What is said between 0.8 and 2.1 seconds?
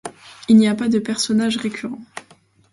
de personnages récurrents.